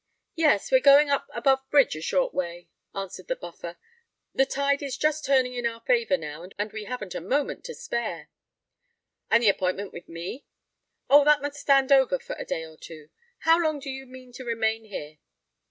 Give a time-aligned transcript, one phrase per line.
[0.33, 3.77] "Yes—we're going up above bridge a short way," answered the Buffer:
[4.33, 7.75] "the tide is just turning in our favour now, and we haven't a moment to
[7.75, 8.31] spare."
[9.29, 10.47] "And the appointment with me?"
[11.07, 11.23] "Oh!
[11.25, 13.11] that must stand over for a day or two.
[13.41, 15.19] How long do you mean to remain here?"